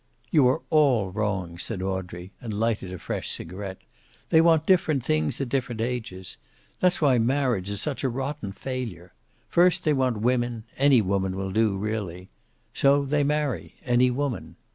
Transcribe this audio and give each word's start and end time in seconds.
"You 0.31 0.47
are 0.47 0.61
all 0.71 1.11
wrong," 1.11 1.59
said 1.59 1.83
Audrey, 1.83 2.31
and 2.41 2.51
lighted 2.55 2.91
a 2.91 2.97
fresh 2.97 3.29
cigaret. 3.29 3.83
"They 4.29 4.41
want 4.41 4.65
different 4.65 5.05
things 5.05 5.39
at 5.39 5.47
different 5.49 5.79
ages. 5.79 6.37
That's 6.79 7.03
why 7.03 7.19
marriage 7.19 7.69
is 7.69 7.81
such 7.83 8.03
a 8.03 8.09
rotten 8.09 8.51
failure. 8.51 9.13
First 9.47 9.83
they 9.83 9.93
want 9.93 10.17
women; 10.21 10.63
any 10.75 11.03
woman 11.03 11.35
will 11.35 11.51
do, 11.51 11.77
really. 11.77 12.29
So 12.73 13.05
they 13.05 13.23
marry 13.23 13.75
any 13.85 14.09
woman. 14.09 14.55